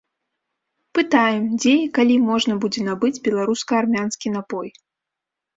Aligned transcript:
Пытаем, 0.99 1.43
дзе 1.59 1.73
і 1.83 1.91
калі 1.97 2.15
можна 2.29 2.57
будзе 2.63 2.81
набыць 2.89 3.21
беларуска-армянскі 3.29 4.27
напой. 4.39 4.69